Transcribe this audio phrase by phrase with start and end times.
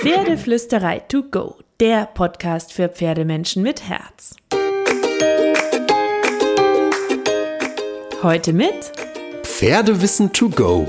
[0.00, 4.36] Pferdeflüsterei to go, der Podcast für Pferdemenschen mit Herz.
[8.22, 8.92] Heute mit
[9.42, 10.86] Pferdewissen to go.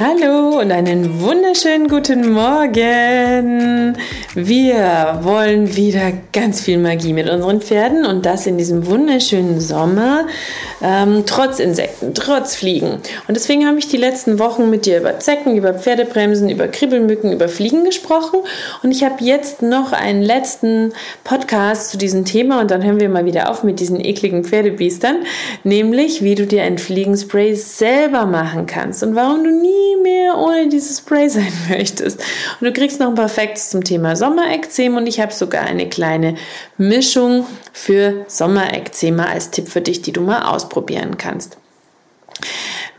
[0.00, 3.96] Hallo und einen wunderschönen guten Morgen.
[4.36, 10.28] Wir wollen wieder ganz viel Magie mit unseren Pferden und das in diesem wunderschönen Sommer,
[10.80, 13.00] ähm, trotz Insekten, trotz Fliegen.
[13.26, 17.32] Und deswegen habe ich die letzten Wochen mit dir über Zecken, über Pferdebremsen, über Kribbelmücken,
[17.32, 18.38] über Fliegen gesprochen.
[18.84, 20.92] Und ich habe jetzt noch einen letzten
[21.24, 25.24] Podcast zu diesem Thema und dann hören wir mal wieder auf mit diesen ekligen Pferdebiestern,
[25.64, 30.68] nämlich wie du dir ein Fliegenspray selber machen kannst und warum du nie mehr ohne
[30.68, 32.20] dieses Spray sein möchtest.
[32.60, 35.88] Und du kriegst noch ein paar Facts zum Thema Sommerekzem und ich habe sogar eine
[35.88, 36.34] kleine
[36.76, 41.58] Mischung für Sommerekzema als Tipp für dich, die du mal ausprobieren kannst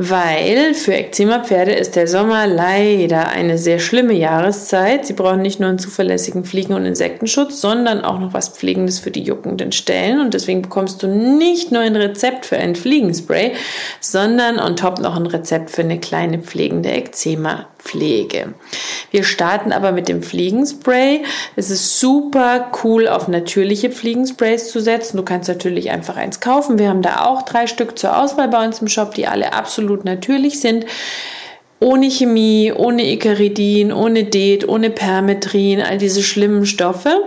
[0.00, 5.04] weil für Eczema-Pferde ist der Sommer leider eine sehr schlimme Jahreszeit.
[5.04, 9.10] Sie brauchen nicht nur einen zuverlässigen Fliegen- und Insektenschutz, sondern auch noch was Pflegendes für
[9.10, 10.20] die juckenden Stellen.
[10.20, 13.54] Und deswegen bekommst du nicht nur ein Rezept für ein Fliegenspray,
[14.00, 16.90] sondern on top noch ein Rezept für eine kleine pflegende
[17.88, 18.54] Eczema-Pflege.
[19.10, 21.22] Wir starten aber mit dem Fliegenspray.
[21.56, 25.16] Es ist super cool, auf natürliche Fliegensprays zu setzen.
[25.16, 26.78] Du kannst natürlich einfach eins kaufen.
[26.78, 29.78] Wir haben da auch drei Stück zur Auswahl bei uns im Shop, die alle absolut
[29.78, 30.86] absolut natürlich sind.
[31.80, 37.22] Ohne Chemie, ohne Icaridin, ohne Det, ohne Permetrin, all diese schlimmen Stoffe,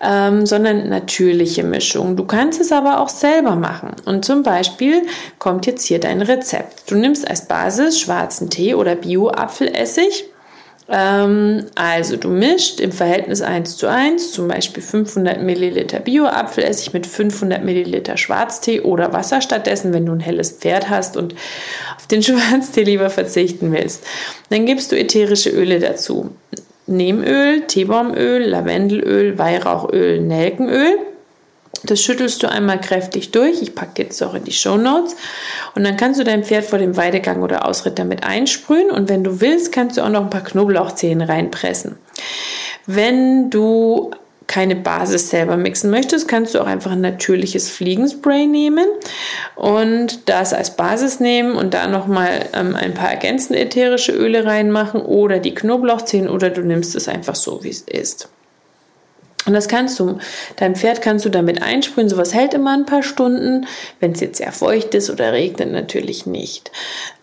[0.00, 2.16] ähm, sondern natürliche Mischung.
[2.16, 3.96] Du kannst es aber auch selber machen.
[4.04, 5.02] Und zum Beispiel
[5.38, 6.90] kommt jetzt hier dein Rezept.
[6.90, 10.24] Du nimmst als Basis schwarzen Tee oder Bio-Apfelessig
[10.88, 17.06] ähm, also du mischt im Verhältnis 1 zu 1 zum Beispiel 500 Milliliter Bio-Apfelessig mit
[17.06, 21.34] 500 Milliliter Schwarztee oder Wasser stattdessen, wenn du ein helles Pferd hast und
[21.96, 24.04] auf den Schwarztee lieber verzichten willst.
[24.50, 26.30] Dann gibst du ätherische Öle dazu.
[26.86, 30.98] Nehmöl, Teebaumöl, Lavendelöl, Weihrauchöl, Nelkenöl.
[31.84, 33.62] Das schüttelst du einmal kräftig durch.
[33.62, 35.16] Ich packe jetzt auch in die Show Notes.
[35.74, 38.90] Und dann kannst du dein Pferd vor dem Weidegang oder Ausritt damit einsprühen.
[38.90, 41.96] Und wenn du willst, kannst du auch noch ein paar Knoblauchzehen reinpressen.
[42.86, 44.10] Wenn du
[44.46, 48.86] keine Basis selber mixen möchtest, kannst du auch einfach ein natürliches Fliegenspray nehmen
[49.54, 55.02] und das als Basis nehmen und da nochmal ähm, ein paar ergänzende ätherische Öle reinmachen
[55.02, 58.28] oder die Knoblauchzehen oder du nimmst es einfach so, wie es ist.
[59.46, 60.18] Und das kannst du,
[60.56, 62.08] dein Pferd kannst du damit einsprühen.
[62.08, 63.66] Sowas hält immer ein paar Stunden.
[64.00, 66.72] Wenn es jetzt sehr feucht ist oder regnet, natürlich nicht.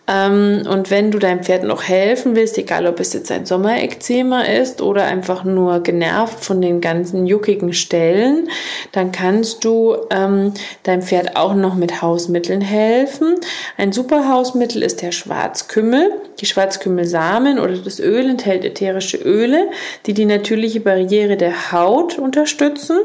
[0.06, 4.42] Ähm, und wenn du deinem Pferd noch helfen willst, egal ob es jetzt ein Sommerekzema
[4.42, 8.50] ist oder einfach nur genervt von den ganzen juckigen Stellen,
[8.92, 13.36] dann kannst du ähm, deinem Pferd auch noch mit Hausmitteln helfen.
[13.78, 16.12] Ein super Hausmittel ist der Schwarzkümmel.
[16.40, 19.70] Die Schwarzkümmelsamen oder das Öl enthält ätherische Öle,
[20.04, 22.98] die die natürliche Barriere der Haut unterstützen.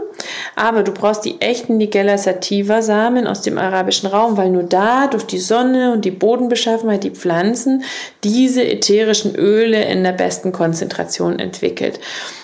[0.56, 5.08] Aber du brauchst die echten Nigella sativa Samen aus dem arabischen Raum, weil nur da
[5.08, 7.84] durch die Sonne und die Bodenbeschaffenheit weil die Pflanzen
[8.24, 12.00] diese ätherischen Öle in der besten Konzentration entwickelt.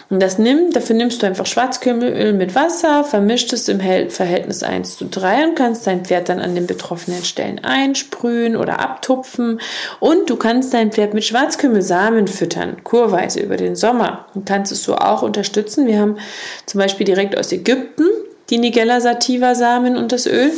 [0.10, 4.98] Und das nimmt, dafür nimmst du einfach Schwarzkümmelöl mit Wasser, vermischt es im Verhältnis 1
[4.98, 9.60] zu 3 und kannst dein Pferd dann an den betroffenen Stellen einsprühen oder abtupfen.
[10.00, 14.28] Und du kannst dein Pferd mit Schwarzkümmelsamen füttern, kurweise über den Sommer.
[14.36, 15.88] Und kannst es so auch unterstützen.
[15.88, 16.18] Wir haben
[16.68, 18.06] zum Beispiel direkt aus Ägypten
[18.52, 20.52] die Nigella sativa Samen und das Öl.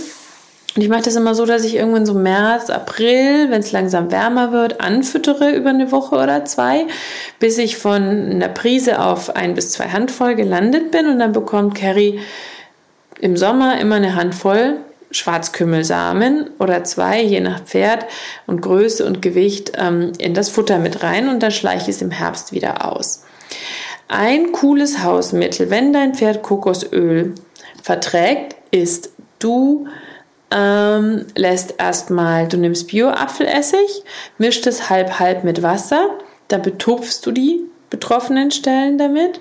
[0.75, 4.12] Und ich mache das immer so, dass ich irgendwann so März, April, wenn es langsam
[4.12, 6.86] wärmer wird, anfüttere über eine Woche oder zwei,
[7.40, 11.08] bis ich von einer Prise auf ein bis zwei Handvoll gelandet bin.
[11.08, 12.19] Und dann bekommt Carrie
[13.19, 14.78] im Sommer immer eine Handvoll
[15.12, 18.06] Schwarzkümmelsamen oder zwei, je nach Pferd
[18.46, 22.02] und Größe und Gewicht, ähm, in das Futter mit rein und dann schleiche ich es
[22.02, 23.24] im Herbst wieder aus.
[24.10, 27.36] Ein cooles Hausmittel, wenn dein Pferd Kokosöl
[27.81, 29.88] verträgt, ist du
[30.51, 34.03] ähm, lässt erstmal, du nimmst Bio-Apfelessig,
[34.38, 36.09] mischst es halb halb mit Wasser,
[36.47, 39.39] dann betupfst du die betroffenen Stellen damit.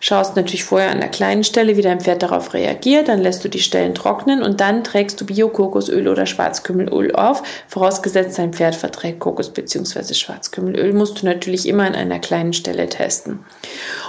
[0.00, 3.48] Schaust natürlich vorher an der kleinen Stelle, wie dein Pferd darauf reagiert, dann lässt du
[3.48, 7.42] die Stellen trocknen und dann trägst du Bio-Kokosöl oder Schwarzkümmelöl auf.
[7.68, 10.14] Vorausgesetzt, dein Pferd verträgt Kokos- bzw.
[10.14, 13.40] Schwarzkümmelöl, musst du natürlich immer an einer kleinen Stelle testen.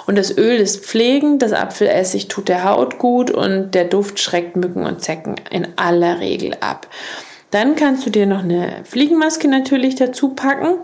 [0.08, 4.56] Und das Öl ist pflegend, das Apfelessig tut der Haut gut und der Duft schreckt
[4.56, 6.88] Mücken und Zecken in aller Regel ab.
[7.52, 10.76] Dann kannst du dir noch eine Fliegenmaske natürlich dazu packen.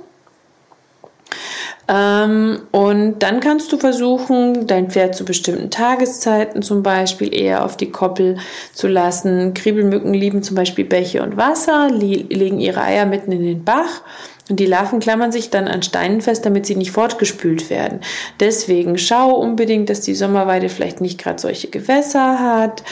[1.91, 7.75] Ähm, und dann kannst du versuchen, dein Pferd zu bestimmten Tageszeiten zum Beispiel eher auf
[7.75, 8.37] die Koppel
[8.73, 9.53] zu lassen.
[9.53, 14.03] Kriebelmücken lieben zum Beispiel Bäche und Wasser, legen ihre Eier mitten in den Bach.
[14.49, 18.01] Und die Larven klammern sich dann an Steinen fest, damit sie nicht fortgespült werden.
[18.39, 22.83] Deswegen schau unbedingt, dass die Sommerweide vielleicht nicht gerade solche Gewässer hat.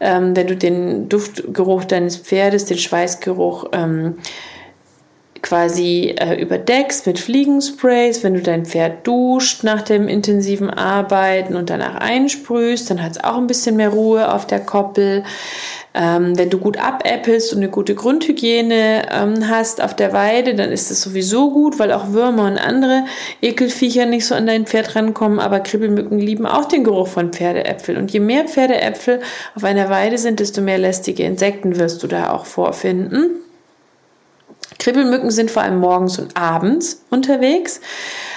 [0.00, 4.18] Ähm, wenn du den Duftgeruch deines Pferdes, den Schweißgeruch ähm,
[5.42, 8.22] quasi äh, überdeckst mit Fliegensprays.
[8.22, 13.24] Wenn du dein Pferd duscht nach dem intensiven Arbeiten und danach einsprühst, dann hat es
[13.24, 15.24] auch ein bisschen mehr Ruhe auf der Koppel.
[15.94, 20.70] Ähm, wenn du gut abäppelst und eine gute Grundhygiene ähm, hast auf der Weide, dann
[20.70, 23.04] ist das sowieso gut, weil auch Würmer und andere
[23.40, 25.40] Ekelviecher nicht so an dein Pferd rankommen.
[25.40, 27.96] Aber Kribbelmücken lieben auch den Geruch von Pferdeäpfel.
[27.96, 29.20] Und je mehr Pferdeäpfel
[29.54, 33.30] auf einer Weide sind, desto mehr lästige Insekten wirst du da auch vorfinden.
[34.78, 37.80] Kribbelmücken sind vor allem morgens und abends unterwegs.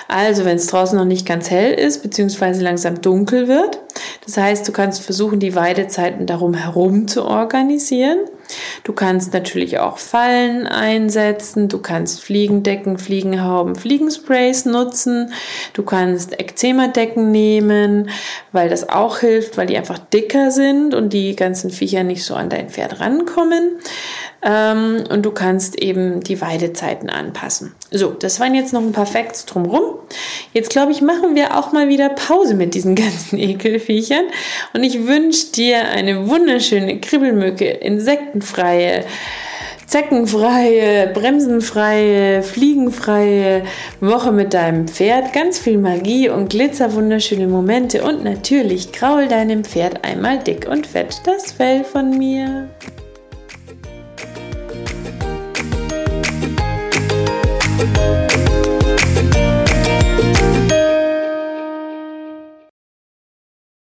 [0.08, 3.80] Also wenn es draußen noch nicht ganz hell ist, beziehungsweise langsam dunkel wird.
[4.26, 8.20] Das heißt, du kannst versuchen, die Weidezeiten darum herum zu organisieren.
[8.84, 15.34] Du kannst natürlich auch Fallen einsetzen, du kannst Fliegendecken, Fliegenhauben, Fliegensprays nutzen,
[15.74, 18.10] du kannst Ekzemadecken nehmen,
[18.52, 22.34] weil das auch hilft, weil die einfach dicker sind und die ganzen Viecher nicht so
[22.36, 23.78] an dein Pferd rankommen.
[24.42, 27.76] Ähm, und du kannst eben die Weidezeiten anpassen.
[27.94, 29.96] So, das waren jetzt noch ein paar Facts drumherum.
[30.54, 34.26] Jetzt glaube ich, machen wir auch mal wieder Pause mit diesen ganzen Ekelviechern.
[34.74, 39.04] Und ich wünsche dir eine wunderschöne Kribbelmücke, insektenfreie,
[39.88, 43.64] zeckenfreie, bremsenfreie, fliegenfreie
[44.00, 45.34] Woche mit deinem Pferd.
[45.34, 48.04] Ganz viel Magie und glitzerwunderschöne Momente.
[48.06, 52.70] Und natürlich kraul deinem Pferd einmal dick und fett das Fell von mir.